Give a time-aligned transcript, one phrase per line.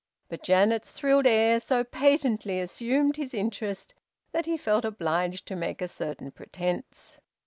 [0.29, 3.93] But Janet's thrilled air so patently assumed his interest
[4.31, 7.19] that he felt obliged to make a certain pretence.